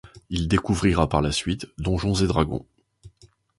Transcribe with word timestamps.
Il 0.31 0.47
découvrira 0.47 1.07
par 1.07 1.21
la 1.21 1.31
suite 1.31 1.67
Donjons 1.77 2.15
et 2.15 2.25
Dragons. 2.25 2.65